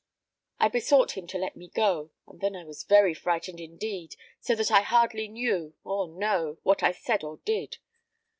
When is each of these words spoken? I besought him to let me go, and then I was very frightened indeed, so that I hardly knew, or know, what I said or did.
I 0.57 0.67
besought 0.67 1.11
him 1.11 1.27
to 1.27 1.37
let 1.37 1.55
me 1.55 1.67
go, 1.67 2.09
and 2.25 2.41
then 2.41 2.55
I 2.55 2.63
was 2.63 2.85
very 2.85 3.13
frightened 3.13 3.59
indeed, 3.59 4.15
so 4.39 4.55
that 4.55 4.71
I 4.71 4.81
hardly 4.81 5.27
knew, 5.27 5.75
or 5.83 6.07
know, 6.07 6.57
what 6.63 6.81
I 6.81 6.91
said 6.91 7.23
or 7.23 7.37
did. 7.45 7.77